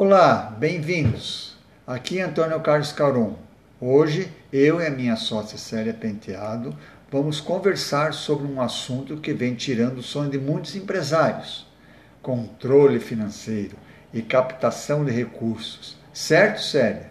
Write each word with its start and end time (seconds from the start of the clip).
Olá, 0.00 0.54
bem-vindos. 0.56 1.56
Aqui 1.84 2.20
é 2.20 2.22
Antônio 2.22 2.60
Carlos 2.60 2.92
Caron. 2.92 3.34
Hoje, 3.80 4.30
eu 4.52 4.80
e 4.80 4.86
a 4.86 4.90
minha 4.90 5.16
sócia 5.16 5.58
Célia 5.58 5.92
Penteado 5.92 6.72
vamos 7.10 7.40
conversar 7.40 8.14
sobre 8.14 8.46
um 8.46 8.60
assunto 8.60 9.16
que 9.16 9.32
vem 9.32 9.56
tirando 9.56 9.98
o 9.98 10.02
sonho 10.02 10.30
de 10.30 10.38
muitos 10.38 10.76
empresários: 10.76 11.66
controle 12.22 13.00
financeiro 13.00 13.76
e 14.14 14.22
captação 14.22 15.04
de 15.04 15.10
recursos. 15.10 15.96
Certo, 16.12 16.62
Célia? 16.62 17.10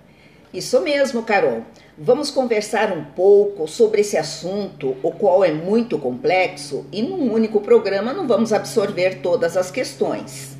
Isso 0.53 0.79
mesmo, 0.79 1.23
Carol. 1.23 1.63
Vamos 1.97 2.31
conversar 2.31 2.93
um 2.93 3.03
pouco 3.03 3.67
sobre 3.67 3.99
esse 3.99 4.15
assunto, 4.15 4.95
o 5.03 5.11
qual 5.11 5.43
é 5.43 5.51
muito 5.51 5.99
complexo, 5.99 6.85
e 6.89 7.01
num 7.01 7.33
único 7.33 7.59
programa 7.59 8.13
não 8.13 8.25
vamos 8.25 8.53
absorver 8.53 9.15
todas 9.15 9.57
as 9.57 9.69
questões. 9.69 10.55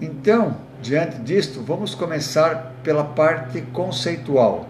Então, 0.00 0.66
diante 0.80 1.18
disto, 1.18 1.62
vamos 1.62 1.94
começar 1.94 2.74
pela 2.82 3.04
parte 3.04 3.60
conceitual. 3.72 4.68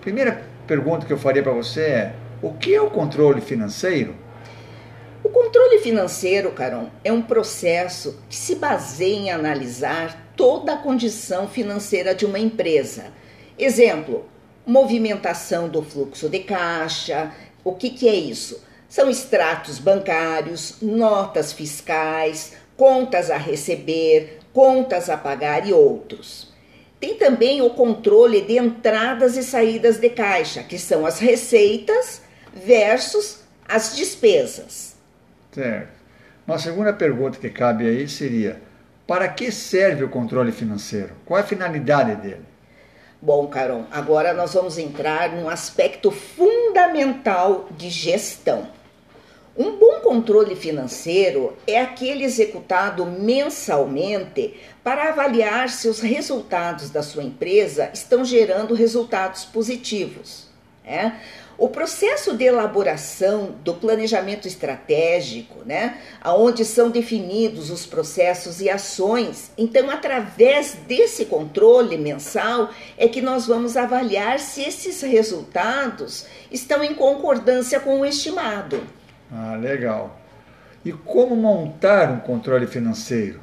Primeira 0.00 0.44
pergunta 0.66 1.06
que 1.06 1.12
eu 1.12 1.18
faria 1.18 1.42
para 1.42 1.52
você 1.52 1.80
é: 1.80 2.14
o 2.42 2.52
que 2.52 2.74
é 2.74 2.80
o 2.80 2.90
controle 2.90 3.40
financeiro? 3.40 4.14
O 5.24 5.28
controle 5.28 5.78
financeiro, 5.78 6.52
Caron, 6.52 6.88
é 7.02 7.12
um 7.12 7.22
processo 7.22 8.20
que 8.28 8.36
se 8.36 8.54
baseia 8.54 9.16
em 9.16 9.30
analisar 9.30 10.30
toda 10.36 10.74
a 10.74 10.78
condição 10.78 11.48
financeira 11.48 12.14
de 12.14 12.24
uma 12.24 12.38
empresa. 12.38 13.06
Exemplo, 13.58 14.26
movimentação 14.64 15.68
do 15.68 15.82
fluxo 15.82 16.28
de 16.28 16.40
caixa. 16.40 17.32
O 17.64 17.72
que, 17.72 17.90
que 17.90 18.08
é 18.08 18.14
isso? 18.14 18.62
São 18.88 19.10
extratos 19.10 19.78
bancários, 19.78 20.76
notas 20.80 21.52
fiscais, 21.52 22.52
contas 22.76 23.30
a 23.30 23.36
receber, 23.36 24.38
contas 24.56 25.10
a 25.10 25.18
pagar 25.18 25.68
e 25.68 25.72
outros. 25.74 26.50
Tem 26.98 27.18
também 27.18 27.60
o 27.60 27.68
controle 27.68 28.40
de 28.40 28.56
entradas 28.56 29.36
e 29.36 29.42
saídas 29.42 29.98
de 29.98 30.08
caixa, 30.08 30.62
que 30.62 30.78
são 30.78 31.04
as 31.04 31.18
receitas 31.18 32.22
versus 32.54 33.40
as 33.68 33.94
despesas. 33.94 34.96
Certo. 35.52 35.90
Uma 36.46 36.58
segunda 36.58 36.90
pergunta 36.94 37.38
que 37.38 37.50
cabe 37.50 37.86
aí 37.86 38.08
seria: 38.08 38.58
para 39.06 39.28
que 39.28 39.52
serve 39.52 40.04
o 40.04 40.08
controle 40.08 40.52
financeiro? 40.52 41.10
Qual 41.26 41.38
é 41.38 41.42
a 41.42 41.46
finalidade 41.46 42.16
dele? 42.16 42.46
Bom, 43.20 43.46
Caron, 43.48 43.84
agora 43.90 44.32
nós 44.32 44.54
vamos 44.54 44.78
entrar 44.78 45.32
num 45.32 45.50
aspecto 45.50 46.10
fundamental 46.10 47.68
de 47.76 47.90
gestão. 47.90 48.68
Um 49.58 49.78
bom 49.78 50.00
controle 50.00 50.54
financeiro 50.54 51.56
é 51.66 51.80
aquele 51.80 52.24
executado 52.24 53.06
mensalmente 53.06 54.54
para 54.84 55.08
avaliar 55.08 55.70
se 55.70 55.88
os 55.88 56.00
resultados 56.00 56.90
da 56.90 57.02
sua 57.02 57.24
empresa 57.24 57.90
estão 57.94 58.22
gerando 58.22 58.74
resultados 58.74 59.46
positivos. 59.46 60.48
Né? 60.84 61.18
O 61.56 61.70
processo 61.70 62.36
de 62.36 62.44
elaboração 62.44 63.54
do 63.64 63.72
planejamento 63.72 64.46
estratégico, 64.46 65.64
né, 65.64 66.02
onde 66.22 66.62
são 66.66 66.90
definidos 66.90 67.70
os 67.70 67.86
processos 67.86 68.60
e 68.60 68.68
ações, 68.68 69.50
então 69.56 69.88
através 69.88 70.74
desse 70.86 71.24
controle 71.24 71.96
mensal 71.96 72.68
é 72.98 73.08
que 73.08 73.22
nós 73.22 73.46
vamos 73.46 73.74
avaliar 73.74 74.38
se 74.38 74.60
esses 74.60 75.00
resultados 75.00 76.26
estão 76.52 76.84
em 76.84 76.92
concordância 76.92 77.80
com 77.80 78.00
o 78.00 78.04
estimado. 78.04 78.86
Ah, 79.32 79.56
legal. 79.56 80.18
E 80.84 80.92
como 80.92 81.34
montar 81.34 82.10
um 82.10 82.20
controle 82.20 82.66
financeiro? 82.66 83.40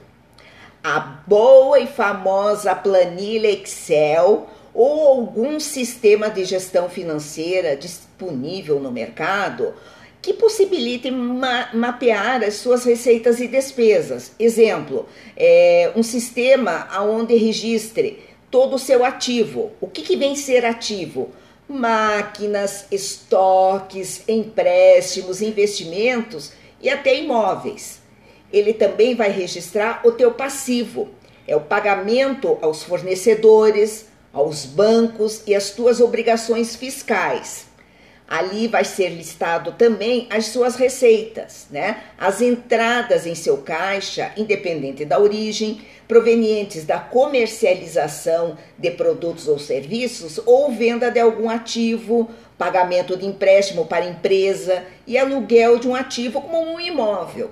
A 0.84 1.00
boa 1.00 1.80
e 1.80 1.88
famosa 1.88 2.76
planilha 2.76 3.50
Excel 3.50 4.50
ou 4.74 5.08
algum 5.08 5.60
sistema 5.60 6.30
de 6.30 6.46
gestão 6.46 6.90
financeira 6.90 7.76
disponível 7.76 8.80
no 8.80 8.92
mercado 8.92 9.74
que 10.22 10.34
possibilite 10.34 11.12
ma 11.12 11.70
mapear 11.74 12.44
as 12.44 12.56
suas 12.56 12.86
receitas 12.86 13.42
e 13.42 13.48
despesas. 13.48 14.32
Exemplo, 14.40 15.06
é, 15.36 15.92
um 15.98 16.02
sistema 16.02 16.88
onde 17.02 17.36
registre 17.36 18.24
todo 18.50 18.76
o 18.76 18.80
seu 18.80 19.04
ativo. 19.04 19.74
O 19.82 19.88
que, 19.88 20.02
que 20.02 20.16
vem 20.16 20.34
ser 20.36 20.66
ativo? 20.66 21.32
Máquinas, 21.68 22.86
estoques, 22.92 24.24
empréstimos, 24.28 25.42
investimentos 25.42 26.52
e 26.82 26.90
até 26.90 27.18
imóveis. 27.18 28.02
Ele 28.52 28.74
também 28.74 29.16
vai 29.16 29.32
registrar 29.32 30.02
o 30.06 30.12
teu 30.12 30.32
passivo, 30.32 31.10
é 31.48 31.56
o 31.56 31.62
pagamento 31.62 32.58
aos 32.62 32.84
fornecedores, 32.84 34.08
aos 34.32 34.66
bancos 34.66 35.44
e 35.48 35.56
as 35.56 35.72
tuas 35.72 36.00
obrigações 36.00 36.76
fiscais. 36.76 37.73
Ali 38.34 38.68
vai 38.68 38.84
ser 38.84 39.10
listado 39.10 39.74
também 39.74 40.26
as 40.32 40.48
suas 40.48 40.76
receitas, 40.76 41.68
né? 41.70 42.02
As 42.18 42.42
entradas 42.42 43.28
em 43.28 43.36
seu 43.36 43.58
caixa, 43.58 44.32
independente 44.36 45.06
da 45.06 45.20
origem, 45.20 45.82
provenientes 46.08 46.84
da 46.84 46.98
comercialização 46.98 48.58
de 48.76 48.90
produtos 48.90 49.48
ou 49.48 49.60
serviços 49.60 50.42
ou 50.48 50.72
venda 50.72 51.12
de 51.12 51.20
algum 51.20 51.48
ativo, 51.48 52.28
pagamento 52.58 53.16
de 53.16 53.24
empréstimo 53.24 53.86
para 53.86 54.10
empresa 54.10 54.84
e 55.06 55.16
aluguel 55.16 55.78
de 55.78 55.88
um 55.88 55.94
ativo 55.94 56.42
como 56.42 56.74
um 56.74 56.80
imóvel. 56.80 57.52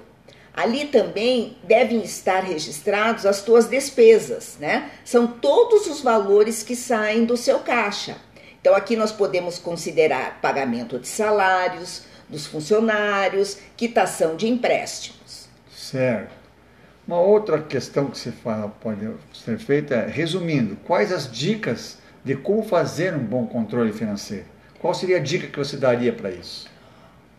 Ali 0.52 0.86
também 0.86 1.58
devem 1.64 2.02
estar 2.02 2.40
registrados 2.40 3.28
as 3.28 3.44
tuas 3.44 3.68
despesas, 3.68 4.58
né? 4.60 4.90
São 5.06 5.28
todos 5.28 5.86
os 5.86 6.02
valores 6.02 6.64
que 6.64 6.76
saem 6.76 7.24
do 7.24 7.38
seu 7.38 7.60
caixa. 7.60 8.18
Então 8.62 8.76
aqui 8.76 8.96
nós 8.96 9.12
podemos 9.12 9.58
considerar 9.58 10.40
pagamento 10.40 11.00
de 11.00 11.08
salários 11.08 12.04
dos 12.30 12.46
funcionários, 12.46 13.58
quitação 13.76 14.38
de 14.38 14.48
empréstimos. 14.48 15.50
Certo. 15.76 16.32
Uma 17.06 17.20
outra 17.20 17.60
questão 17.62 18.06
que 18.06 18.18
se 18.18 18.32
fala, 18.32 18.70
pode 18.70 19.10
ser 19.34 19.58
feita 19.58 19.96
é, 19.96 20.08
resumindo, 20.08 20.78
quais 20.86 21.12
as 21.12 21.30
dicas 21.30 21.98
de 22.24 22.36
como 22.36 22.64
fazer 22.64 23.14
um 23.14 23.20
bom 23.20 23.48
controle 23.48 23.92
financeiro? 23.92 24.46
Qual 24.80 24.94
seria 24.94 25.18
a 25.18 25.20
dica 25.20 25.48
que 25.48 25.58
você 25.58 25.76
daria 25.76 26.14
para 26.14 26.32
isso? 26.32 26.70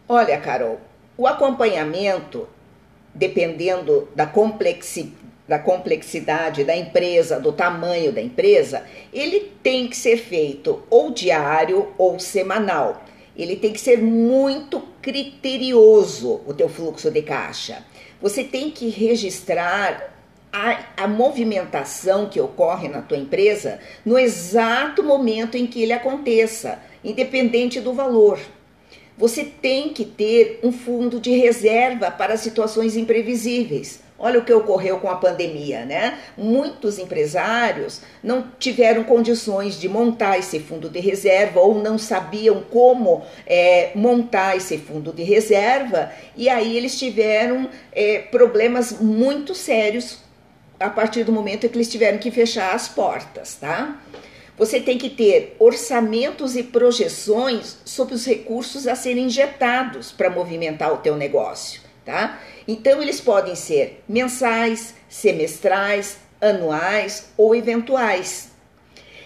Olha, 0.09 0.38
Carol, 0.38 0.81
o 1.16 1.27
acompanhamento 1.27 2.47
dependendo 3.15 4.09
da 4.15 4.27
complexidade, 4.27 5.22
da 5.47 5.58
complexidade 5.58 6.64
da 6.64 6.76
empresa, 6.76 7.41
do 7.41 7.53
tamanho 7.53 8.12
da 8.12 8.20
empresa, 8.20 8.84
ele 9.12 9.53
tem 9.62 9.88
que 9.88 9.97
ser 9.97 10.16
feito 10.16 10.82
ou 10.88 11.10
diário 11.10 11.88
ou 11.98 12.19
semanal. 12.19 13.04
Ele 13.36 13.56
tem 13.56 13.72
que 13.72 13.81
ser 13.81 13.98
muito 13.98 14.81
criterioso 15.00 16.41
o 16.47 16.54
teu 16.54 16.69
fluxo 16.69 17.10
de 17.10 17.22
caixa. 17.22 17.84
Você 18.20 18.44
tem 18.44 18.70
que 18.70 18.88
registrar 18.88 20.12
a, 20.52 21.04
a, 21.04 21.08
movimentação 21.08 22.28
que 22.28 22.38
ocorre 22.38 22.86
na 22.86 23.00
tua 23.00 23.16
empresa 23.16 23.81
no 24.04 24.19
exato 24.19 25.02
momento 25.02 25.56
em 25.56 25.66
que 25.66 25.82
ele 25.82 25.94
aconteça, 25.94 26.78
independente 27.02 27.81
do 27.81 27.94
valor. 27.94 28.38
Você 29.16 29.44
tem 29.44 29.91
que 29.91 30.04
ter 30.04 30.60
um 30.62 30.70
fundo 30.70 31.19
de 31.19 31.31
reserva 31.32 32.10
para 32.10 32.36
situações 32.36 32.97
imprevisíveis. 32.97 34.00
Olha 34.19 34.39
o 34.39 34.45
que 34.45 34.53
ocorreu 34.53 35.00
com 35.00 35.11
a 35.11 35.17
pandemia, 35.17 35.84
né? 35.84 36.19
Muitos 36.37 36.99
empresários 36.99 38.00
não 38.23 38.47
tiveram 38.59 39.03
condições 39.03 39.81
de 39.81 39.89
montar 39.89 40.39
esse 40.39 40.61
fundo 40.61 40.89
de 40.89 41.00
reserva 41.00 41.61
ou 41.61 41.75
não 41.83 41.99
sabiam 41.99 42.62
como 42.71 43.23
é, 43.47 43.91
montar 43.97 44.56
esse 44.56 44.78
fundo 44.78 45.12
de 45.12 45.25
reserva 45.25 46.12
e 46.37 46.49
aí 46.49 46.77
eles 46.77 46.97
tiveram 46.99 47.69
é, 47.93 48.21
problemas 48.31 48.93
muito 49.00 49.55
sérios 49.55 50.19
a 50.79 50.91
partir 50.91 51.25
do 51.25 51.32
momento 51.32 51.67
em 51.67 51.69
que 51.69 51.76
eles 51.76 51.91
tiveram 51.91 52.19
que 52.19 52.31
fechar 52.31 52.75
as 52.75 52.88
portas, 52.88 53.56
tá? 53.56 54.00
Você 54.56 54.79
tem 54.81 54.99
que 54.99 55.11
ter 55.11 55.56
orçamentos 55.58 56.55
e 56.56 56.62
projeções 56.62 57.79
sobre 57.85 58.15
os 58.15 58.25
recursos 58.25 58.87
a 58.87 58.94
serem 58.94 59.25
injetados 59.25 60.12
para 60.12 60.31
movimentar 60.31 60.93
o 60.93 60.99
teu 60.99 61.17
negócio, 61.17 61.81
tá? 62.04 62.40
Então 62.66 63.00
eles 63.02 63.20
podem 63.20 63.54
ser 63.54 64.02
mensais, 64.08 64.94
semestrais, 65.08 66.19
anuais 66.40 67.31
ou 67.37 67.54
eventuais. 67.54 68.50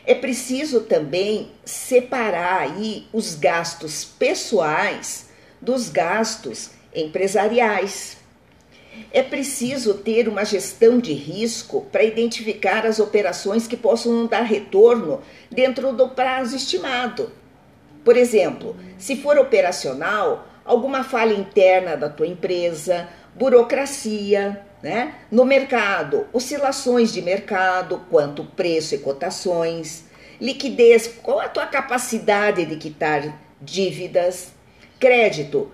É 0.04 0.14
preciso 0.14 0.82
também 0.82 1.50
separar 1.64 2.60
aí 2.62 3.06
os 3.12 3.34
gastos 3.34 4.04
pessoais 4.04 5.28
dos 5.60 5.88
gastos 5.88 6.70
empresariais. 6.94 8.16
É 9.12 9.22
preciso 9.22 9.94
ter 9.94 10.28
uma 10.28 10.44
gestão 10.44 10.98
de 10.98 11.12
risco 11.12 11.86
para 11.90 12.04
identificar 12.04 12.86
as 12.86 12.98
operações 12.98 13.66
que 13.66 13.76
possam 13.76 14.26
dar 14.26 14.42
retorno 14.42 15.20
dentro 15.50 15.92
do 15.92 16.08
prazo 16.10 16.56
estimado. 16.56 17.32
Por 18.04 18.16
exemplo, 18.16 18.76
se 18.96 19.16
for 19.16 19.36
operacional, 19.38 20.46
alguma 20.66 21.04
falha 21.04 21.34
interna 21.34 21.96
da 21.96 22.08
tua 22.08 22.26
empresa, 22.26 23.08
burocracia, 23.34 24.62
né? 24.82 25.14
No 25.30 25.44
mercado, 25.44 26.26
oscilações 26.32 27.12
de 27.12 27.22
mercado, 27.22 28.02
quanto 28.10 28.44
preço 28.44 28.94
e 28.94 28.98
cotações, 28.98 30.04
liquidez, 30.40 31.08
qual 31.22 31.40
a 31.40 31.48
tua 31.48 31.66
capacidade 31.66 32.64
de 32.66 32.76
quitar 32.76 33.38
dívidas, 33.60 34.52
crédito, 34.98 35.70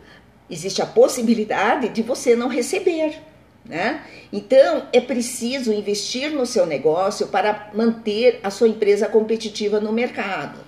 existe 0.48 0.82
a 0.82 0.86
possibilidade 0.86 1.88
de 1.88 2.02
você 2.02 2.36
não 2.36 2.48
receber. 2.48 3.20
Né? 3.64 4.02
Então, 4.32 4.88
é 4.92 5.00
preciso 5.00 5.72
investir 5.72 6.30
no 6.30 6.44
seu 6.44 6.66
negócio 6.66 7.28
para 7.28 7.70
manter 7.72 8.40
a 8.42 8.50
sua 8.50 8.68
empresa 8.68 9.06
competitiva 9.08 9.78
no 9.78 9.92
mercado. 9.92 10.60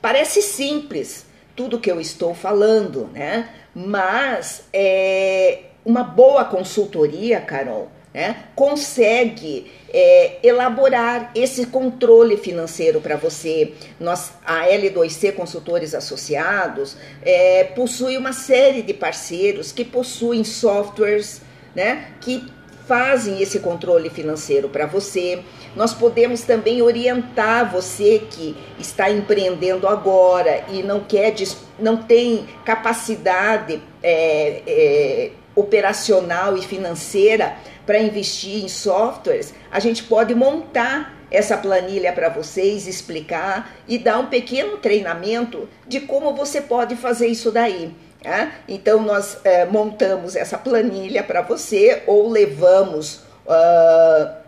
Parece 0.00 0.40
simples 0.40 1.26
tudo 1.58 1.80
que 1.80 1.90
eu 1.90 2.00
estou 2.00 2.36
falando, 2.36 3.10
né? 3.12 3.48
mas 3.74 4.62
é, 4.72 5.62
uma 5.84 6.04
boa 6.04 6.44
consultoria, 6.44 7.40
Carol, 7.40 7.90
né, 8.14 8.44
consegue 8.54 9.68
é, 9.92 10.36
elaborar 10.40 11.32
esse 11.34 11.66
controle 11.66 12.36
financeiro 12.36 13.00
para 13.00 13.16
você. 13.16 13.72
Nós, 13.98 14.34
a 14.46 14.68
L2C 14.68 15.34
Consultores 15.34 15.96
Associados 15.96 16.96
é, 17.22 17.64
possui 17.64 18.16
uma 18.16 18.32
série 18.32 18.80
de 18.80 18.94
parceiros 18.94 19.72
que 19.72 19.84
possuem 19.84 20.44
softwares 20.44 21.42
né, 21.74 22.12
que 22.20 22.46
fazem 22.88 23.42
esse 23.42 23.60
controle 23.60 24.08
financeiro 24.08 24.68
para 24.68 24.86
você. 24.86 25.40
Nós 25.76 25.92
podemos 25.92 26.40
também 26.40 26.80
orientar 26.80 27.70
você 27.70 28.22
que 28.30 28.56
está 28.78 29.10
empreendendo 29.10 29.86
agora 29.86 30.64
e 30.70 30.82
não 30.82 31.00
quer, 31.00 31.34
não 31.78 31.98
tem 31.98 32.48
capacidade 32.64 33.80
é, 34.02 34.62
é, 34.66 35.30
operacional 35.54 36.56
e 36.56 36.62
financeira 36.62 37.56
para 37.84 37.98
investir 37.98 38.64
em 38.64 38.68
softwares, 38.68 39.54
a 39.70 39.80
gente 39.80 40.02
pode 40.04 40.34
montar 40.34 41.16
essa 41.30 41.56
planilha 41.56 42.12
para 42.12 42.28
vocês, 42.28 42.86
explicar 42.86 43.74
e 43.86 43.98
dar 43.98 44.18
um 44.18 44.26
pequeno 44.26 44.78
treinamento 44.78 45.68
de 45.86 46.00
como 46.00 46.34
você 46.34 46.60
pode 46.60 46.96
fazer 46.96 47.28
isso 47.28 47.50
daí. 47.50 47.94
Né? 48.24 48.52
Então, 48.68 49.02
nós 49.02 49.38
é, 49.44 49.64
montamos 49.64 50.34
essa 50.36 50.58
planilha 50.58 51.22
para 51.22 51.42
você 51.42 52.02
ou 52.06 52.28
levamos. 52.28 53.22
Uh, 53.46 54.38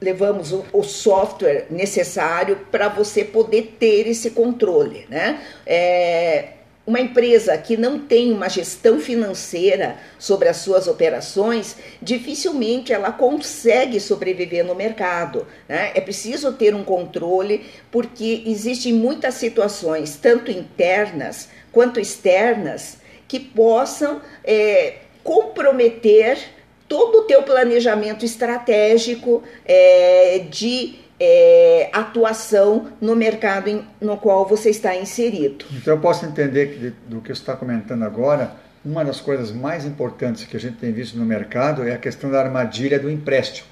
levamos 0.00 0.52
o, 0.52 0.64
o, 0.72 0.82
software 0.82 1.66
necessário 1.70 2.66
para 2.70 2.88
você 2.88 3.24
poder 3.24 3.76
ter 3.78 4.06
esse 4.06 4.30
controle, 4.30 5.06
né? 5.08 5.40
É, 5.66 6.57
uma 6.88 6.98
empresa 6.98 7.58
que 7.58 7.76
não 7.76 7.98
tem 7.98 8.32
uma 8.32 8.48
gestão 8.48 8.98
financeira 8.98 9.98
sobre 10.18 10.48
as 10.48 10.56
suas 10.56 10.88
operações, 10.88 11.76
dificilmente 12.00 12.94
ela 12.94 13.12
consegue 13.12 14.00
sobreviver 14.00 14.64
no 14.64 14.74
mercado. 14.74 15.46
Né? 15.68 15.92
É 15.94 16.00
preciso 16.00 16.50
ter 16.54 16.74
um 16.74 16.82
controle, 16.82 17.66
porque 17.90 18.42
existem 18.46 18.94
muitas 18.94 19.34
situações, 19.34 20.16
tanto 20.16 20.50
internas 20.50 21.50
quanto 21.70 22.00
externas, 22.00 22.96
que 23.28 23.38
possam 23.38 24.22
é, 24.42 24.94
comprometer 25.22 26.38
todo 26.88 27.18
o 27.18 27.24
teu 27.24 27.42
planejamento 27.42 28.24
estratégico 28.24 29.42
é, 29.66 30.38
de 30.50 30.94
é, 31.20 31.90
atuação 31.92 32.88
no 33.00 33.16
mercado 33.16 33.68
em, 33.68 33.84
no 34.00 34.16
qual 34.16 34.46
você 34.46 34.70
está 34.70 34.94
inserido. 34.96 35.64
Então 35.72 35.94
eu 35.94 36.00
posso 36.00 36.24
entender 36.24 36.66
que 36.66 36.92
do 37.08 37.20
que 37.20 37.28
você 37.28 37.40
está 37.40 37.56
comentando 37.56 38.04
agora, 38.04 38.52
uma 38.84 39.04
das 39.04 39.20
coisas 39.20 39.50
mais 39.50 39.84
importantes 39.84 40.44
que 40.44 40.56
a 40.56 40.60
gente 40.60 40.76
tem 40.76 40.92
visto 40.92 41.18
no 41.18 41.24
mercado 41.24 41.86
é 41.86 41.92
a 41.92 41.98
questão 41.98 42.30
da 42.30 42.40
armadilha 42.40 42.98
do 42.98 43.10
empréstimo. 43.10 43.68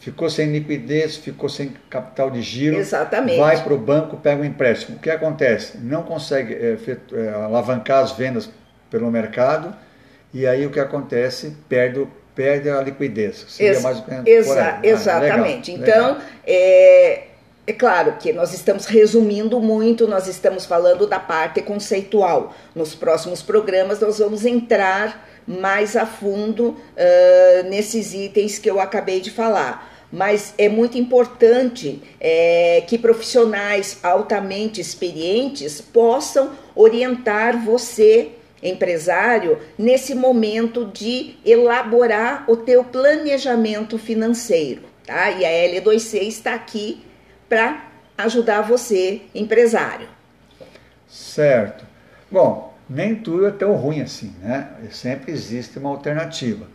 Ficou 0.00 0.28
sem 0.28 0.50
liquidez, 0.50 1.16
ficou 1.16 1.48
sem 1.48 1.72
capital 1.88 2.28
de 2.28 2.42
giro, 2.42 2.76
Exatamente. 2.76 3.38
vai 3.38 3.62
para 3.62 3.72
o 3.72 3.78
banco, 3.78 4.16
pega 4.16 4.42
um 4.42 4.44
empréstimo. 4.44 4.96
O 4.96 5.00
que 5.00 5.08
acontece? 5.08 5.78
Não 5.78 6.02
consegue 6.02 6.54
é, 6.54 6.76
é, 7.12 7.28
alavancar 7.34 8.02
as 8.02 8.12
vendas 8.12 8.50
pelo 8.90 9.10
mercado 9.12 9.74
e 10.34 10.46
aí 10.46 10.66
o 10.66 10.70
que 10.70 10.80
acontece? 10.80 11.56
Perde 11.68 12.06
perde 12.34 12.70
a 12.70 12.80
liquidez. 12.80 13.44
Seria 13.48 13.72
Ex 13.72 13.82
mais 13.82 14.02
exa 14.26 14.62
ah, 14.62 14.80
exatamente. 14.82 15.72
Legal, 15.72 15.88
então, 15.88 16.08
legal. 16.14 16.28
É, 16.46 17.22
é 17.66 17.72
claro 17.72 18.16
que 18.18 18.32
nós 18.32 18.52
estamos 18.52 18.86
resumindo 18.86 19.60
muito, 19.60 20.08
nós 20.08 20.26
estamos 20.26 20.66
falando 20.66 21.06
da 21.06 21.20
parte 21.20 21.62
conceitual. 21.62 22.54
Nos 22.74 22.94
próximos 22.94 23.40
programas 23.42 24.00
nós 24.00 24.18
vamos 24.18 24.44
entrar 24.44 25.28
mais 25.46 25.96
a 25.96 26.06
fundo 26.06 26.70
uh, 26.70 27.68
nesses 27.68 28.14
itens 28.14 28.58
que 28.58 28.68
eu 28.68 28.80
acabei 28.80 29.20
de 29.20 29.30
falar. 29.30 29.90
Mas 30.10 30.52
é 30.58 30.68
muito 30.68 30.98
importante 30.98 32.02
é, 32.20 32.82
que 32.86 32.98
profissionais 32.98 33.98
altamente 34.02 34.78
experientes 34.78 35.80
possam 35.80 36.50
orientar 36.74 37.64
você 37.64 38.32
empresário 38.62 39.58
nesse 39.76 40.14
momento 40.14 40.86
de 40.86 41.36
elaborar 41.44 42.44
o 42.48 42.56
teu 42.56 42.84
planejamento 42.84 43.98
financeiro, 43.98 44.82
tá? 45.06 45.30
E 45.30 45.44
a 45.44 45.50
L2C 45.50 46.22
está 46.22 46.54
aqui 46.54 47.04
para 47.48 47.90
ajudar 48.16 48.62
você, 48.62 49.22
empresário. 49.34 50.08
Certo. 51.08 51.84
Bom, 52.30 52.72
nem 52.88 53.14
tudo 53.14 53.46
é 53.46 53.50
tão 53.50 53.74
ruim 53.74 54.00
assim, 54.00 54.34
né? 54.40 54.68
Sempre 54.90 55.32
existe 55.32 55.78
uma 55.78 55.90
alternativa. 55.90 56.66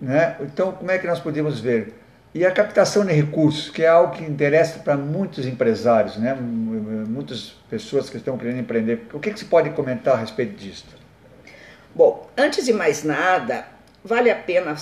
Né? 0.00 0.36
Então, 0.40 0.72
como 0.72 0.90
é 0.90 0.98
que 0.98 1.06
nós 1.06 1.20
podemos 1.20 1.60
ver? 1.60 1.94
E 2.34 2.44
a 2.44 2.50
captação 2.50 3.04
de 3.04 3.14
recursos, 3.14 3.70
que 3.70 3.82
é 3.82 3.88
algo 3.88 4.14
que 4.14 4.22
interessa 4.22 4.78
para 4.80 4.94
muitos 4.96 5.46
empresários, 5.46 6.18
né? 6.18 6.34
muitas 6.34 7.56
pessoas 7.70 8.10
que 8.10 8.18
estão 8.18 8.36
querendo 8.36 8.58
empreender. 8.58 9.06
O 9.14 9.18
que, 9.18 9.30
que 9.30 9.38
se 9.38 9.46
pode 9.46 9.70
comentar 9.70 10.14
a 10.14 10.18
respeito 10.18 10.54
disso? 10.54 10.84
Bom, 11.96 12.28
antes 12.36 12.66
de 12.66 12.74
mais 12.74 13.02
nada, 13.02 13.66
vale 14.04 14.30
a 14.30 14.36
pena 14.36 14.76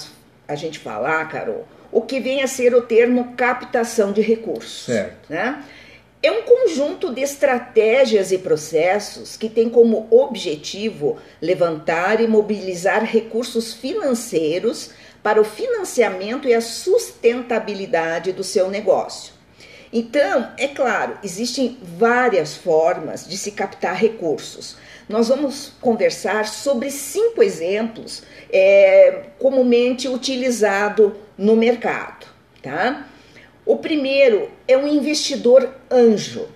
a 0.48 0.56
gente 0.56 0.80
falar, 0.80 1.28
Carol, 1.28 1.64
o 1.92 2.02
que 2.02 2.18
vem 2.18 2.42
a 2.42 2.48
ser 2.48 2.74
o 2.74 2.82
termo 2.82 3.34
captação 3.36 4.10
de 4.10 4.20
recursos. 4.20 4.86
Certo. 4.86 5.30
Né? 5.30 5.62
É 6.20 6.32
um 6.32 6.42
conjunto 6.42 7.14
de 7.14 7.20
estratégias 7.20 8.32
e 8.32 8.38
processos 8.38 9.36
que 9.36 9.48
tem 9.48 9.70
como 9.70 10.08
objetivo 10.10 11.16
levantar 11.40 12.20
e 12.20 12.26
mobilizar 12.26 13.04
recursos 13.04 13.72
financeiros 13.72 14.90
para 15.22 15.40
o 15.40 15.44
financiamento 15.44 16.48
e 16.48 16.54
a 16.54 16.60
sustentabilidade 16.60 18.32
do 18.32 18.42
seu 18.42 18.68
negócio. 18.68 19.33
Então, 19.96 20.48
é 20.58 20.66
claro, 20.66 21.16
existem 21.22 21.78
várias 21.80 22.56
formas 22.56 23.28
de 23.28 23.38
se 23.38 23.52
captar 23.52 23.94
recursos. 23.94 24.76
Nós 25.08 25.28
vamos 25.28 25.70
conversar 25.80 26.48
sobre 26.48 26.90
cinco 26.90 27.40
exemplos 27.40 28.24
é, 28.50 29.26
comumente 29.38 30.08
utilizado 30.08 31.16
no 31.38 31.54
mercado, 31.54 32.26
tá? 32.60 33.06
O 33.64 33.76
primeiro 33.76 34.50
é 34.66 34.76
um 34.76 34.88
investidor 34.88 35.72
anjo. 35.88 36.48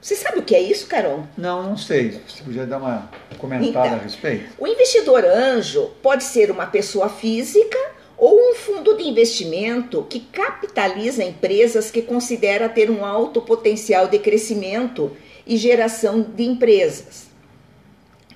Você 0.00 0.16
sabe 0.16 0.38
o 0.38 0.42
que 0.42 0.54
é 0.54 0.60
isso, 0.60 0.86
Carol? 0.86 1.24
Não, 1.36 1.62
não 1.62 1.76
sei. 1.76 2.18
Você 2.26 2.42
podia 2.42 2.64
dar 2.64 2.78
uma 2.78 3.10
comentada 3.36 3.86
então, 3.88 3.98
a 3.98 4.02
respeito? 4.02 4.50
O 4.58 4.66
investidor 4.66 5.26
anjo 5.26 5.90
pode 6.02 6.24
ser 6.24 6.50
uma 6.50 6.66
pessoa 6.66 7.10
física 7.10 7.78
ou 8.18 8.36
um 8.36 8.54
fundo 8.54 8.96
de 8.96 9.04
investimento 9.04 10.04
que 10.10 10.18
capitaliza 10.18 11.22
empresas 11.22 11.88
que 11.88 12.02
considera 12.02 12.68
ter 12.68 12.90
um 12.90 13.04
alto 13.04 13.40
potencial 13.40 14.08
de 14.08 14.18
crescimento 14.18 15.16
e 15.46 15.56
geração 15.56 16.20
de 16.22 16.44
empresas. 16.44 17.28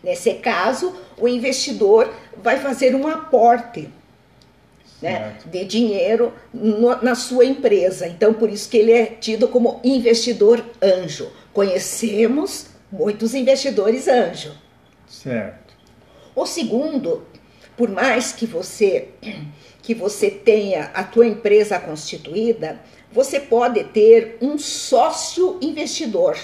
Nesse 0.02 0.34
caso, 0.34 0.94
o 1.18 1.26
investidor 1.26 2.12
vai 2.40 2.58
fazer 2.58 2.94
um 2.94 3.08
aporte 3.08 3.88
né, 5.00 5.36
de 5.46 5.64
dinheiro 5.64 6.32
no, 6.54 7.02
na 7.02 7.16
sua 7.16 7.44
empresa. 7.44 8.06
Então, 8.06 8.32
por 8.32 8.48
isso 8.48 8.68
que 8.68 8.76
ele 8.76 8.92
é 8.92 9.06
tido 9.06 9.48
como 9.48 9.80
investidor 9.82 10.64
anjo. 10.80 11.30
Conhecemos 11.52 12.66
muitos 12.90 13.34
investidores 13.34 14.06
anjo. 14.06 14.52
Certo. 15.08 15.74
O 16.34 16.46
segundo, 16.46 17.26
por 17.76 17.90
mais 17.90 18.32
que 18.32 18.46
você 18.46 19.08
que 19.82 19.94
você 19.94 20.30
tenha 20.30 20.90
a 20.94 21.02
tua 21.02 21.26
empresa 21.26 21.78
constituída, 21.78 22.80
você 23.10 23.40
pode 23.40 23.82
ter 23.84 24.38
um 24.40 24.56
sócio 24.56 25.58
investidor. 25.60 26.38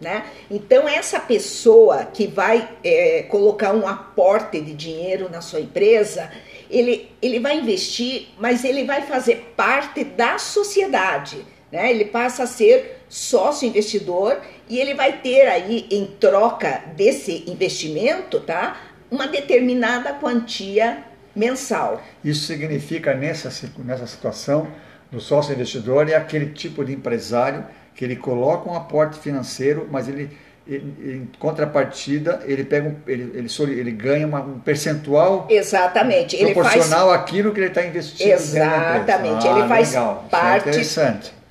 Né? 0.00 0.24
Então, 0.50 0.88
essa 0.88 1.20
pessoa 1.20 2.04
que 2.04 2.26
vai 2.26 2.68
é, 2.82 3.22
colocar 3.24 3.72
um 3.72 3.86
aporte 3.86 4.60
de 4.60 4.72
dinheiro 4.72 5.28
na 5.30 5.40
sua 5.40 5.60
empresa, 5.60 6.30
ele, 6.70 7.10
ele 7.20 7.40
vai 7.40 7.58
investir, 7.58 8.28
mas 8.38 8.64
ele 8.64 8.84
vai 8.84 9.02
fazer 9.02 9.52
parte 9.56 10.04
da 10.04 10.38
sociedade. 10.38 11.44
Né? 11.70 11.90
Ele 11.90 12.04
passa 12.04 12.44
a 12.44 12.46
ser 12.46 13.00
sócio 13.08 13.66
investidor 13.66 14.40
e 14.68 14.78
ele 14.78 14.94
vai 14.94 15.20
ter 15.20 15.46
aí, 15.48 15.86
em 15.90 16.06
troca 16.06 16.82
desse 16.96 17.44
investimento, 17.46 18.40
tá? 18.40 18.80
uma 19.10 19.26
determinada 19.26 20.12
quantia 20.14 21.04
mensal. 21.34 22.02
Isso 22.24 22.46
significa, 22.46 23.14
nessa, 23.14 23.50
nessa 23.78 24.06
situação, 24.06 24.68
do 25.10 25.20
sócio 25.20 25.54
investidor 25.54 26.08
é 26.08 26.14
aquele 26.14 26.46
tipo 26.46 26.84
de 26.84 26.92
empresário 26.92 27.64
que 27.94 28.04
ele 28.04 28.16
coloca 28.16 28.68
um 28.68 28.74
aporte 28.74 29.18
financeiro, 29.18 29.88
mas 29.90 30.08
ele, 30.08 30.36
ele 30.66 30.94
em 31.04 31.30
contrapartida, 31.38 32.42
ele 32.44 32.64
pega 32.64 32.88
um, 32.88 32.96
ele, 33.06 33.30
ele, 33.34 33.80
ele 33.80 33.90
ganha 33.92 34.26
uma, 34.26 34.40
um 34.40 34.58
percentual 34.58 35.46
Exatamente. 35.48 36.36
proporcional 36.36 37.08
faz... 37.10 37.20
àquilo 37.20 37.52
que 37.52 37.60
ele 37.60 37.68
está 37.68 37.86
investindo. 37.86 38.32
Exatamente. 38.32 39.46
Ah, 39.46 39.58
ele 39.58 39.68
faz 39.68 39.88
legal. 39.90 40.24
É 40.26 40.30
parte 40.30 40.70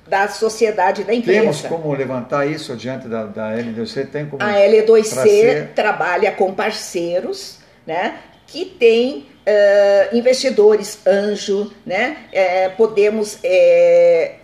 da 0.06 0.28
sociedade 0.28 1.02
da 1.04 1.14
empresa. 1.14 1.40
Temos 1.40 1.62
como 1.62 1.94
levantar 1.94 2.46
isso 2.46 2.76
diante 2.76 3.08
da, 3.08 3.24
da 3.24 3.52
L2C? 3.52 4.06
Tem 4.10 4.26
como 4.26 4.42
A 4.42 4.52
L2C 4.52 5.68
trabalha 5.74 6.30
com 6.32 6.52
parceiros, 6.52 7.58
né? 7.86 8.18
Que 8.46 8.66
tem 8.66 9.26
uh, 9.46 10.16
investidores 10.16 10.98
anjo, 11.06 11.72
né? 11.84 12.28
É, 12.32 12.68
podemos 12.70 13.38
é, 13.42 14.36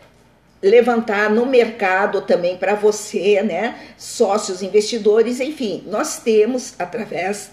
levantar 0.62 1.30
no 1.30 1.46
mercado 1.46 2.20
também 2.22 2.56
para 2.56 2.74
você, 2.74 3.42
né? 3.42 3.78
Sócios, 3.96 4.62
investidores, 4.62 5.40
enfim, 5.40 5.84
nós 5.86 6.18
temos 6.18 6.74
através 6.78 7.50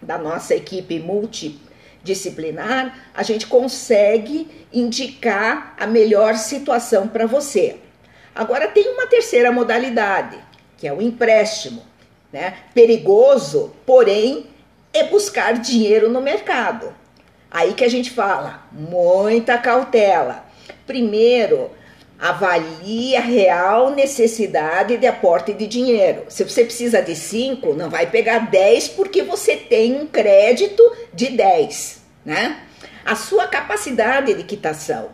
da 0.00 0.18
nossa 0.18 0.54
equipe 0.54 0.98
multidisciplinar, 0.98 3.10
a 3.14 3.22
gente 3.22 3.46
consegue 3.46 4.48
indicar 4.72 5.76
a 5.78 5.86
melhor 5.86 6.34
situação 6.34 7.06
para 7.06 7.24
você. 7.24 7.76
Agora 8.34 8.66
tem 8.66 8.88
uma 8.88 9.06
terceira 9.06 9.52
modalidade, 9.52 10.38
que 10.76 10.88
é 10.88 10.92
o 10.92 11.00
empréstimo, 11.00 11.82
né? 12.32 12.56
Perigoso, 12.74 13.72
porém 13.86 14.46
é 14.92 15.04
buscar 15.04 15.54
dinheiro 15.54 16.08
no 16.08 16.20
mercado. 16.20 16.94
Aí 17.50 17.74
que 17.74 17.84
a 17.84 17.90
gente 17.90 18.10
fala, 18.10 18.66
muita 18.72 19.58
cautela. 19.58 20.44
Primeiro, 20.86 21.70
avalie 22.18 23.16
a 23.16 23.20
real 23.20 23.90
necessidade 23.90 24.96
de 24.96 25.06
aporte 25.06 25.52
de 25.52 25.66
dinheiro. 25.66 26.24
Se 26.28 26.44
você 26.44 26.64
precisa 26.64 27.02
de 27.02 27.16
5, 27.16 27.74
não 27.74 27.90
vai 27.90 28.06
pegar 28.06 28.50
10 28.50 28.88
porque 28.88 29.22
você 29.22 29.56
tem 29.56 30.00
um 30.00 30.06
crédito 30.06 30.82
de 31.12 31.30
10, 31.30 32.00
né? 32.24 32.60
A 33.04 33.16
sua 33.16 33.48
capacidade 33.48 34.32
de 34.32 34.44
quitação. 34.44 35.10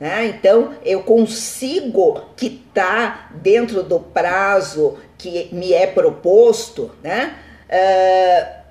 Né? 0.00 0.26
Então, 0.26 0.74
eu 0.84 1.02
consigo 1.02 2.22
quitar 2.36 3.32
dentro 3.34 3.82
do 3.82 3.98
prazo 4.00 4.98
que 5.16 5.48
me 5.52 5.72
é 5.72 5.86
proposto, 5.86 6.90
né? 7.02 7.34
Uh, 7.68 8.65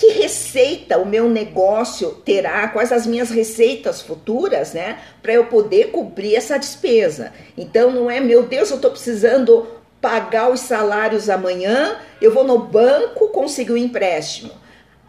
que 0.00 0.12
receita 0.12 0.96
o 0.96 1.04
meu 1.04 1.28
negócio 1.28 2.12
terá, 2.24 2.66
quais 2.68 2.90
as 2.90 3.06
minhas 3.06 3.28
receitas 3.28 4.00
futuras, 4.00 4.72
né, 4.72 4.98
para 5.20 5.34
eu 5.34 5.44
poder 5.44 5.90
cobrir 5.90 6.36
essa 6.36 6.58
despesa. 6.58 7.34
Então 7.54 7.90
não 7.90 8.10
é, 8.10 8.18
meu 8.18 8.44
Deus, 8.44 8.70
eu 8.70 8.76
estou 8.76 8.90
precisando 8.90 9.66
pagar 10.00 10.50
os 10.50 10.60
salários 10.60 11.28
amanhã, 11.28 11.98
eu 12.18 12.32
vou 12.32 12.44
no 12.44 12.60
banco 12.60 13.28
conseguir 13.28 13.72
um 13.72 13.76
empréstimo. 13.76 14.52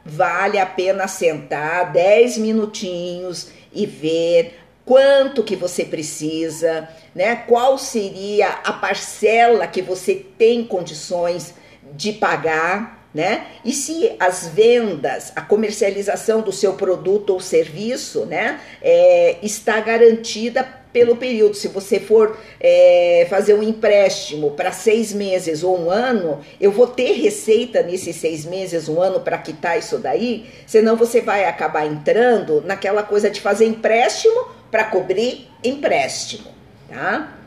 Vale 0.03 0.60
a 0.60 0.65
pena 0.65 1.07
sentar 1.07 1.93
10 1.93 2.39
minutinhos 2.39 3.48
e 3.71 3.86
ver 3.86 4.60
quanto 4.83 5.41
que 5.41 5.55
você 5.55 5.86
precisa, 5.86 6.89
né? 7.15 7.38
Qual 7.48 7.77
seria 7.77 8.50
a 8.65 8.74
parcela 8.74 9.67
que 9.67 9.81
você 9.81 10.15
tem 10.38 10.65
condições 10.65 11.53
de 11.93 12.12
pagar 12.12 13.00
né? 13.13 13.47
E 13.65 13.73
se 13.73 14.13
as 14.19 14.47
vendas, 14.47 15.33
a 15.35 15.41
comercialização 15.41 16.41
do 16.41 16.51
seu 16.51 16.73
produto 16.73 17.31
ou 17.31 17.39
serviço, 17.39 18.25
né, 18.25 18.59
é, 18.81 19.37
está 19.41 19.79
garantida 19.81 20.63
pelo 20.93 21.15
período. 21.15 21.55
Se 21.55 21.67
você 21.67 21.99
for 21.99 22.37
é, 22.59 23.25
fazer 23.29 23.53
um 23.53 23.63
empréstimo 23.63 24.51
para 24.51 24.71
seis 24.71 25.13
meses 25.13 25.63
ou 25.63 25.79
um 25.79 25.89
ano, 25.89 26.39
eu 26.59 26.71
vou 26.71 26.87
ter 26.87 27.13
receita 27.13 27.81
nesses 27.81 28.15
seis 28.15 28.45
meses, 28.45 28.87
um 28.87 29.01
ano 29.01 29.19
para 29.19 29.37
quitar 29.37 29.77
isso 29.77 29.97
daí, 29.97 30.49
senão 30.65 30.95
você 30.95 31.21
vai 31.21 31.45
acabar 31.45 31.85
entrando 31.85 32.61
naquela 32.61 33.03
coisa 33.03 33.29
de 33.29 33.41
fazer 33.41 33.65
empréstimo 33.65 34.47
para 34.69 34.85
cobrir 34.85 35.49
empréstimo, 35.63 36.47
tá? 36.89 37.37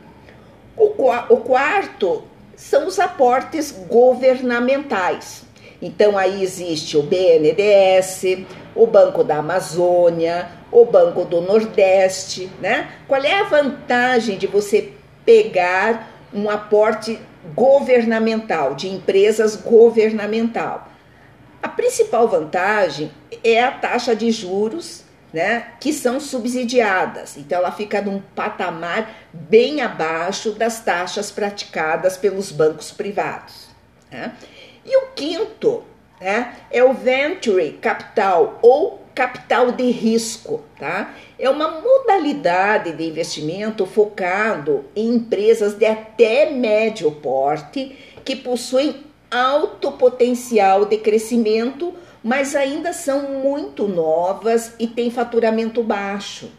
O, 0.77 0.91
o 1.33 1.37
quarto 1.37 2.23
são 2.55 2.87
os 2.87 2.99
aportes 2.99 3.71
governamentais. 3.71 5.44
Então 5.85 6.17
aí 6.17 6.41
existe 6.41 6.97
o 6.97 7.03
BNDES, 7.03 8.47
o 8.73 8.87
Banco 8.87 9.23
da 9.23 9.37
Amazônia, 9.37 10.49
o 10.71 10.83
Banco 10.83 11.23
do 11.25 11.41
Nordeste, 11.41 12.49
né? 12.59 12.89
Qual 13.07 13.23
é 13.23 13.39
a 13.39 13.43
vantagem 13.43 14.35
de 14.35 14.47
você 14.47 14.93
pegar 15.23 16.11
um 16.33 16.49
aporte 16.49 17.19
governamental, 17.53 18.73
de 18.73 18.89
empresas 18.89 19.55
governamental? 19.55 20.89
A 21.61 21.69
principal 21.69 22.27
vantagem 22.27 23.11
é 23.43 23.63
a 23.63 23.69
taxa 23.69 24.15
de 24.15 24.31
juros, 24.31 25.03
né, 25.31 25.67
que 25.79 25.93
são 25.93 26.19
subsidiadas. 26.19 27.37
Então 27.37 27.59
ela 27.59 27.71
fica 27.71 28.01
num 28.01 28.19
patamar 28.33 29.13
bem 29.31 29.81
abaixo 29.81 30.51
das 30.51 30.79
taxas 30.79 31.29
praticadas 31.29 32.17
pelos 32.17 32.51
bancos 32.51 32.91
privados. 32.91 33.67
Né? 34.09 34.33
E 34.85 34.95
o 34.97 35.07
quinto 35.15 35.83
né, 36.21 36.55
é 36.69 36.83
o 36.83 36.93
Venture 36.93 37.71
Capital 37.81 38.59
ou 38.61 39.01
capital 39.15 39.71
de 39.71 39.89
risco, 39.89 40.61
tá? 40.77 41.15
É 41.39 41.49
uma 41.49 41.79
modalidade 41.79 42.91
de 42.91 43.07
investimento 43.07 43.85
focado 43.85 44.85
em 44.93 45.15
empresas 45.15 45.73
de 45.73 45.85
até 45.85 46.51
médio 46.51 47.09
porte 47.11 47.97
que 48.25 48.35
possuem 48.35 49.05
alto 49.31 49.93
potencial 49.93 50.85
de 50.85 50.97
crescimento, 50.97 51.93
mas 52.21 52.55
ainda 52.55 52.91
são 52.91 53.39
muito 53.41 53.87
novas 53.87 54.73
e 54.77 54.85
têm 54.85 55.09
faturamento 55.09 55.81
baixo. 55.81 56.51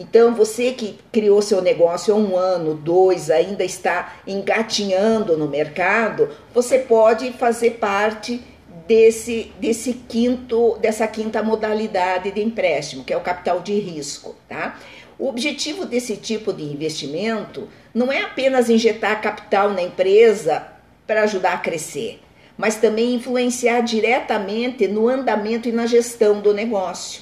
Então, 0.00 0.34
você 0.34 0.72
que 0.72 0.98
criou 1.12 1.42
seu 1.42 1.60
negócio 1.60 2.14
há 2.14 2.16
um 2.16 2.34
ano, 2.34 2.74
dois, 2.74 3.30
ainda 3.30 3.62
está 3.62 4.14
engatinhando 4.26 5.36
no 5.36 5.46
mercado, 5.46 6.30
você 6.54 6.78
pode 6.78 7.30
fazer 7.34 7.72
parte 7.72 8.42
desse, 8.88 9.52
desse 9.60 9.92
quinto, 9.92 10.78
dessa 10.80 11.06
quinta 11.06 11.42
modalidade 11.42 12.30
de 12.30 12.40
empréstimo, 12.42 13.04
que 13.04 13.12
é 13.12 13.16
o 13.16 13.20
capital 13.20 13.60
de 13.60 13.78
risco, 13.78 14.34
tá? 14.48 14.80
O 15.18 15.28
objetivo 15.28 15.84
desse 15.84 16.16
tipo 16.16 16.50
de 16.50 16.62
investimento 16.62 17.68
não 17.92 18.10
é 18.10 18.22
apenas 18.22 18.70
injetar 18.70 19.20
capital 19.20 19.68
na 19.68 19.82
empresa 19.82 20.66
para 21.06 21.24
ajudar 21.24 21.52
a 21.52 21.58
crescer, 21.58 22.22
mas 22.56 22.76
também 22.76 23.16
influenciar 23.16 23.82
diretamente 23.82 24.88
no 24.88 25.10
andamento 25.10 25.68
e 25.68 25.72
na 25.72 25.84
gestão 25.84 26.40
do 26.40 26.54
negócio, 26.54 27.20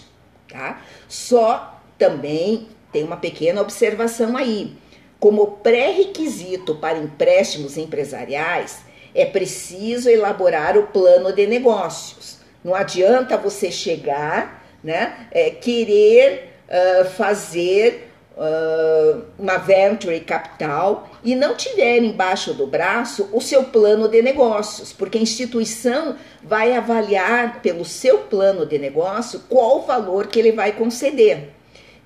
tá? 0.49 0.81
Só 1.09 1.75
também 1.99 2.69
tem 2.93 3.05
uma 3.05 3.17
pequena 3.17 3.61
observação 3.61 4.37
aí. 4.37 4.77
Como 5.19 5.59
pré-requisito 5.63 6.77
para 6.77 6.99
empréstimos 6.99 7.77
empresariais, 7.77 8.83
é 9.15 9.25
preciso 9.25 10.09
elaborar 10.09 10.77
o 10.77 10.87
plano 10.87 11.33
de 11.33 11.47
negócios. 11.47 12.39
Não 12.63 12.75
adianta 12.75 13.37
você 13.37 13.71
chegar, 13.71 14.65
né, 14.83 15.29
é, 15.33 15.51
querer 15.51 16.55
uh, 16.69 17.05
fazer 17.05 18.09
uh, 18.37 19.25
uma 19.39 19.59
venture 19.59 20.21
capital 20.21 21.11
e 21.25 21.35
não 21.35 21.57
tiver 21.57 21.99
embaixo 21.99 22.55
do 22.55 22.67
braço 22.67 23.29
o 23.33 23.41
seu 23.41 23.65
plano 23.65 24.09
de 24.09 24.23
negócios, 24.23 24.93
porque 24.93 25.19
a 25.19 25.23
instituição 25.23 26.17
vai 26.43 26.75
avaliar 26.75 27.61
pelo 27.61 27.85
seu 27.85 28.19
plano 28.19 28.65
de 28.65 28.79
negócio 28.79 29.43
qual 29.49 29.79
o 29.79 29.83
valor 29.83 30.29
que 30.29 30.39
ele 30.39 30.53
vai 30.53 30.73
conceder. 30.73 31.58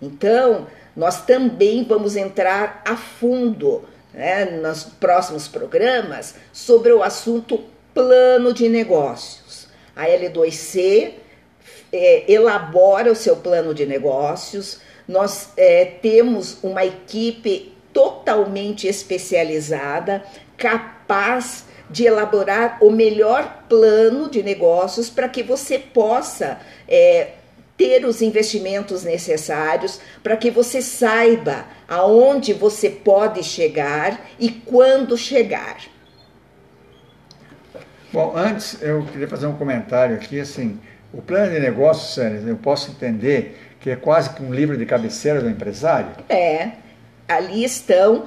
Então, 0.02 0.66
nós 0.96 1.24
também 1.24 1.84
vamos 1.84 2.16
entrar 2.16 2.82
a 2.84 2.96
fundo 2.96 3.84
né, 4.12 4.44
nos 4.44 4.82
próximos 4.82 5.46
programas 5.46 6.34
sobre 6.52 6.92
o 6.92 7.02
assunto 7.02 7.60
plano 7.94 8.52
de 8.52 8.68
negócios. 8.68 9.68
A 9.94 10.06
L2C 10.06 11.12
é, 11.92 12.24
elabora 12.30 13.12
o 13.12 13.16
seu 13.16 13.36
plano 13.36 13.72
de 13.72 13.86
negócios, 13.86 14.80
nós 15.06 15.50
é, 15.56 15.84
temos 15.84 16.58
uma 16.62 16.84
equipe 16.84 17.76
totalmente 17.92 18.88
especializada, 18.88 20.24
capaz 20.56 21.66
de 21.90 22.06
elaborar 22.06 22.78
o 22.80 22.90
melhor 22.90 23.64
plano 23.68 24.30
de 24.30 24.42
negócios 24.42 25.10
para 25.10 25.28
que 25.28 25.42
você 25.42 25.78
possa 25.78 26.58
é, 26.88 27.32
ter 27.82 28.04
os 28.04 28.22
investimentos 28.22 29.02
necessários 29.02 30.00
para 30.22 30.36
que 30.36 30.52
você 30.52 30.80
saiba 30.80 31.64
aonde 31.88 32.52
você 32.52 32.88
pode 32.88 33.42
chegar 33.42 34.24
e 34.38 34.50
quando 34.50 35.18
chegar. 35.18 35.78
Bom, 38.12 38.34
antes 38.36 38.80
eu 38.80 39.04
queria 39.06 39.26
fazer 39.26 39.48
um 39.48 39.56
comentário 39.56 40.14
aqui, 40.14 40.38
assim, 40.38 40.78
O 41.12 41.20
plano 41.20 41.52
de 41.52 41.60
negócios, 41.60 42.14
Sérgio, 42.14 42.48
eu 42.48 42.56
posso 42.56 42.90
entender 42.90 43.74
que 43.80 43.90
é 43.90 43.96
quase 43.96 44.30
que 44.30 44.42
um 44.42 44.54
livro 44.54 44.76
de 44.78 44.86
cabeceira 44.86 45.40
do 45.40 45.48
empresário? 45.50 46.10
É. 46.28 46.70
Ali 47.28 47.64
estão 47.64 48.24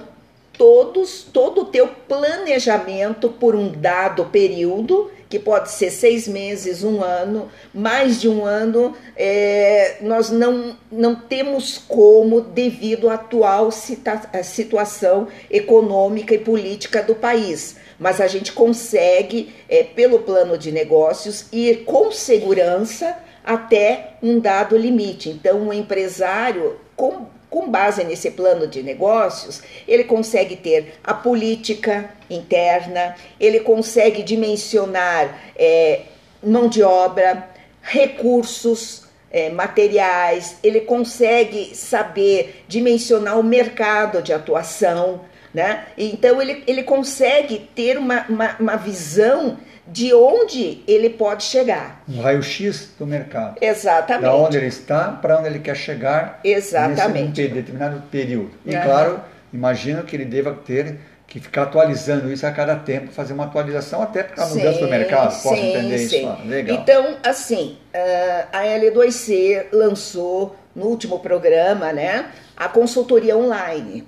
todos, 0.54 1.24
todo 1.24 1.62
o 1.62 1.66
teu 1.66 1.88
planejamento 1.88 3.30
por 3.30 3.56
um 3.56 3.72
dado 3.72 4.26
período, 4.26 5.10
que 5.30 5.40
pode 5.40 5.72
ser 5.72 5.90
seis 5.90 6.28
meses, 6.28 6.84
um 6.84 7.04
ano, 7.04 7.50
mais 7.74 8.22
de 8.22 8.30
um 8.30 8.46
ano, 8.46 8.96
é, 9.16 9.98
nós 10.02 10.30
não, 10.30 10.78
não 10.92 11.16
temos 11.16 11.78
como 11.88 12.42
devido 12.42 13.10
à 13.10 13.16
atual 13.16 13.70
situação 13.72 15.28
econômica 15.50 16.34
e 16.34 16.40
política 16.40 17.02
do 17.02 17.16
país. 17.16 17.78
Mas 17.98 18.20
a 18.20 18.28
gente 18.28 18.52
consegue, 18.52 19.54
é, 19.70 19.84
pelo 19.84 20.20
plano 20.20 20.58
de 20.58 20.72
negócios, 20.72 21.46
ir 21.52 21.86
com 21.86 22.12
segurança 22.12 23.18
até 23.44 24.18
um 24.22 24.40
dado 24.40 24.78
limite. 24.78 25.30
Então, 25.30 25.68
o 25.68 25.74
empresário, 25.74 26.78
com 26.96 27.28
com 27.56 27.70
base 27.70 28.04
nesse 28.04 28.32
plano 28.32 28.68
de 28.68 28.84
negócios, 28.84 29.64
ele 29.88 30.04
consegue 30.04 30.58
ter 30.58 30.96
a 31.02 31.14
política 31.14 32.12
interna, 32.30 33.16
ele 33.40 33.62
consegue 33.62 34.24
dimensionar 34.24 35.40
é, 35.56 36.02
mão 36.44 36.68
de 36.68 36.84
obra, 36.84 37.50
recursos 37.82 39.04
é, 39.32 39.50
materiais, 39.50 40.58
ele 40.62 40.82
consegue 40.82 41.74
saber 41.74 42.62
dimensionar 42.68 43.40
o 43.40 43.44
mercado 43.44 44.22
de 44.22 44.34
atuação, 44.34 45.22
né? 45.54 45.86
Então 45.98 46.42
ele, 46.42 46.62
ele 46.68 46.84
consegue 46.84 47.70
ter 47.74 47.98
uma, 47.98 48.26
uma, 48.28 48.56
uma 48.60 48.76
visão 48.76 49.58
de 49.88 50.14
onde 50.14 50.84
ele 50.88 51.10
pode 51.10 51.44
chegar. 51.44 52.04
Um 52.08 52.22
raio-x 52.22 52.90
do 52.98 53.06
mercado. 53.06 53.58
Exatamente. 53.62 54.24
Da 54.24 54.36
onde 54.36 54.58
ele 54.58 54.68
está 54.68 55.10
para 55.10 55.40
onde 55.40 55.48
ele 55.48 55.60
quer 55.60 55.76
chegar. 55.76 56.40
Exatamente. 56.44 57.42
Nesse 57.42 57.54
determinado 57.54 58.02
período. 58.12 58.52
E 58.66 58.76
uhum. 58.76 58.82
claro, 58.82 59.22
imagino 59.54 60.04
que 60.04 60.16
ele 60.16 60.26
deva 60.26 60.54
ter 60.54 60.98
que 61.28 61.40
ficar 61.40 61.64
atualizando 61.64 62.32
isso 62.32 62.46
a 62.46 62.52
cada 62.52 62.76
tempo, 62.76 63.12
fazer 63.12 63.34
uma 63.34 63.46
atualização 63.46 64.02
até 64.02 64.24
para 64.24 64.44
a 64.44 64.48
mudança 64.48 64.80
do 64.80 64.88
mercado. 64.88 65.42
Posso 65.42 65.56
sim, 65.56 65.70
entender 65.70 65.98
sim. 65.98 66.18
isso? 66.20 66.28
Ah, 66.28 66.40
legal. 66.46 66.78
Então, 66.78 67.18
assim, 67.24 67.78
ah, 67.94 68.48
a 68.54 68.64
L2C 68.64 69.66
lançou 69.72 70.56
no 70.76 70.86
último 70.86 71.20
programa, 71.20 71.92
né, 71.92 72.28
a 72.56 72.68
consultoria 72.68 73.36
online. 73.36 74.08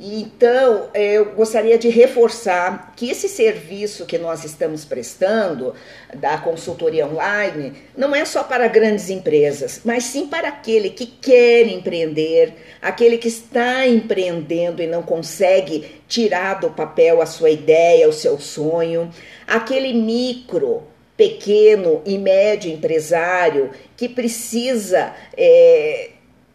Então, 0.00 0.90
eu 0.94 1.32
gostaria 1.32 1.76
de 1.76 1.88
reforçar 1.88 2.92
que 2.94 3.10
esse 3.10 3.28
serviço 3.28 4.06
que 4.06 4.16
nós 4.16 4.44
estamos 4.44 4.84
prestando, 4.84 5.74
da 6.14 6.38
consultoria 6.38 7.04
online, 7.04 7.72
não 7.96 8.14
é 8.14 8.24
só 8.24 8.44
para 8.44 8.68
grandes 8.68 9.10
empresas, 9.10 9.80
mas 9.84 10.04
sim 10.04 10.28
para 10.28 10.48
aquele 10.48 10.90
que 10.90 11.04
quer 11.04 11.66
empreender, 11.66 12.54
aquele 12.80 13.18
que 13.18 13.26
está 13.26 13.88
empreendendo 13.88 14.80
e 14.80 14.86
não 14.86 15.02
consegue 15.02 16.00
tirar 16.06 16.60
do 16.60 16.70
papel 16.70 17.20
a 17.20 17.26
sua 17.26 17.50
ideia, 17.50 18.08
o 18.08 18.12
seu 18.12 18.38
sonho, 18.38 19.10
aquele 19.48 19.92
micro 19.92 20.84
pequeno 21.16 22.02
e 22.06 22.16
médio 22.16 22.70
empresário 22.70 23.72
que 23.96 24.08
precisa 24.08 25.12
é, 25.36 26.10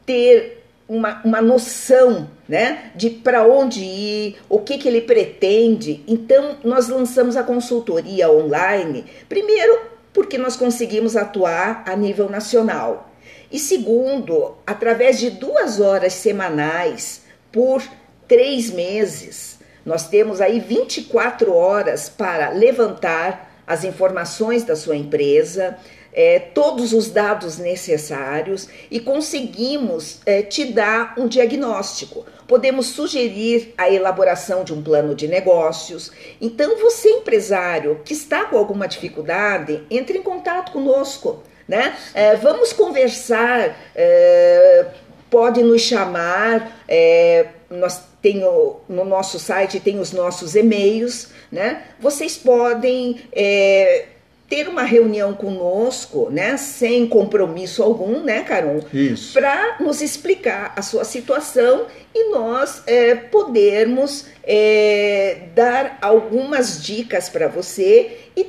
ter 0.06 0.63
uma, 0.94 1.22
uma 1.26 1.42
noção 1.42 2.30
né, 2.48 2.92
de 2.96 3.10
para 3.10 3.46
onde 3.48 3.82
ir, 3.84 4.38
o 4.48 4.60
que, 4.60 4.78
que 4.78 4.88
ele 4.88 5.02
pretende. 5.02 6.04
Então, 6.08 6.58
nós 6.64 6.88
lançamos 6.88 7.36
a 7.36 7.44
consultoria 7.44 8.30
online, 8.30 9.06
primeiro, 9.28 9.80
porque 10.14 10.38
nós 10.38 10.56
conseguimos 10.56 11.18
atuar 11.18 11.84
a 11.88 11.96
nível 11.96 12.30
nacional, 12.30 13.12
e 13.52 13.58
segundo, 13.58 14.56
através 14.66 15.20
de 15.20 15.30
duas 15.30 15.80
horas 15.80 16.14
semanais 16.14 17.24
por 17.52 17.84
três 18.28 18.72
meses. 18.72 19.60
Nós 19.86 20.08
temos 20.08 20.42
aí 20.42 20.60
24 20.60 21.54
horas 21.54 22.10
para 22.10 22.50
levantar 22.50 23.52
as 23.66 23.84
informações 23.84 24.64
da 24.64 24.76
sua 24.76 24.96
empresa, 24.96 25.78
é, 26.14 26.40
todos 26.40 26.94
os 26.94 27.10
dados 27.10 27.58
necessários 27.58 28.70
e 28.90 29.00
conseguimos 29.00 30.20
é, 30.26 30.42
te 30.42 30.66
dar 30.66 31.16
um 31.18 31.28
diagnóstico. 31.28 32.26
Podemos 32.48 32.88
sugerir 32.88 33.74
a 33.78 33.90
elaboração 33.90 34.64
de 34.64 34.74
um 34.74 34.82
plano 34.82 35.16
de 35.16 35.28
negócios. 35.28 36.12
Então, 36.40 36.78
você, 36.78 37.10
empresário 37.10 38.02
que 38.06 38.14
está 38.14 38.46
com 38.46 38.58
alguma 38.58 38.88
dificuldade, 38.88 39.84
entre 39.90 40.20
em 40.20 40.24
contato 40.24 40.72
conosco. 40.72 41.42
Né? 41.68 41.96
É, 42.14 42.36
vamos 42.36 42.74
conversar, 42.74 43.78
é, 43.96 44.86
pode 45.30 45.64
nos 45.64 45.82
chamar, 45.82 46.84
é, 46.88 47.48
nós 47.70 48.02
tenho, 48.22 48.78
no 48.88 49.04
nosso 49.04 49.40
site 49.40 49.80
tem 49.80 50.00
os 50.00 50.12
nossos 50.12 50.56
e-mails, 50.56 51.30
né? 51.52 51.84
Vocês 52.00 52.38
podem 52.38 53.22
é, 53.34 54.06
ter 54.50 54.68
uma 54.68 54.84
reunião 54.84 55.34
conosco, 55.34 56.30
né, 56.30 56.58
sem 56.58 57.08
compromisso 57.08 57.82
algum, 57.82 58.22
né, 58.22 58.44
Caron? 58.44 58.82
Isso. 58.94 59.34
Para 59.34 59.78
nos 59.80 60.02
explicar 60.02 60.74
a 60.76 60.82
sua 60.82 61.04
situação 61.04 61.88
e 62.14 62.30
nós 62.30 62.84
é, 62.86 63.16
podermos 63.16 64.28
é, 64.44 65.48
dar 65.56 65.98
algumas 66.02 66.84
dicas 66.84 67.30
para 67.30 67.48
você 67.48 68.18
e, 68.36 68.48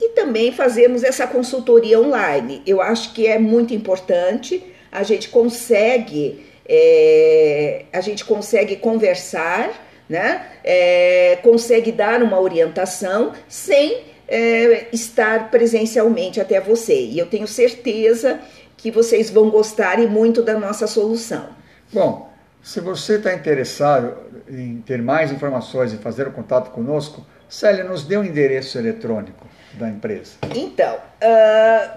e 0.00 0.08
também 0.10 0.52
fazermos 0.52 1.02
essa 1.02 1.26
consultoria 1.26 2.00
online. 2.00 2.62
Eu 2.66 2.82
acho 2.82 3.14
que 3.14 3.26
é 3.26 3.38
muito 3.38 3.72
importante, 3.72 4.62
a 4.92 5.02
gente 5.02 5.28
consegue, 5.28 6.44
é, 6.68 7.84
a 7.92 8.00
gente 8.00 8.24
consegue 8.24 8.76
conversar, 8.76 9.86
né, 10.08 10.46
é, 10.62 11.38
consegue 11.42 11.90
dar 11.90 12.22
uma 12.22 12.38
orientação 12.38 13.32
sem 13.48 14.15
é, 14.28 14.88
estar 14.92 15.50
presencialmente 15.50 16.40
até 16.40 16.60
você. 16.60 16.94
E 16.94 17.18
eu 17.18 17.26
tenho 17.26 17.46
certeza 17.46 18.40
que 18.76 18.90
vocês 18.90 19.30
vão 19.30 19.48
gostar 19.50 19.98
e 19.98 20.06
muito 20.06 20.42
da 20.42 20.58
nossa 20.58 20.86
solução. 20.86 21.48
Bom, 21.92 22.30
se 22.62 22.80
você 22.80 23.16
está 23.16 23.32
interessado 23.32 24.14
em 24.48 24.80
ter 24.80 25.00
mais 25.00 25.32
informações 25.32 25.92
e 25.92 25.96
fazer 25.96 26.26
o 26.26 26.32
contato 26.32 26.70
conosco, 26.70 27.24
Célia, 27.48 27.84
nos 27.84 28.04
dê 28.04 28.16
o 28.16 28.20
um 28.20 28.24
endereço 28.24 28.76
eletrônico 28.76 29.46
da 29.74 29.88
empresa. 29.88 30.32
Então, 30.54 30.96
uh, 30.96 31.90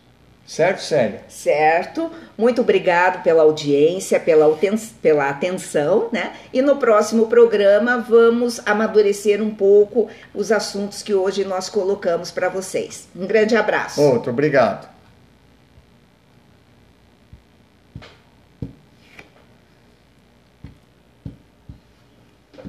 Certo, 0.46 0.82
Célia? 0.82 1.22
Certo. 1.30 2.12
Muito 2.38 2.62
obrigado 2.62 3.24
pela 3.24 3.44
audiência, 3.44 4.20
pela, 4.20 4.58
pela 5.02 5.30
atenção, 5.30 6.10
né? 6.12 6.34
E 6.52 6.62
no 6.62 6.76
próximo 6.76 7.28
programa 7.28 7.98
vamos 7.98 8.60
amadurecer 8.66 9.42
um 9.42 9.52
pouco 9.52 10.10
os 10.34 10.52
assuntos 10.52 11.02
que 11.02 11.14
hoje 11.14 11.46
nós 11.46 11.70
colocamos 11.70 12.30
para 12.30 12.50
vocês. 12.50 13.08
Um 13.16 13.26
grande 13.26 13.56
abraço. 13.56 14.02
Outro, 14.02 14.32
obrigado. 14.32 14.93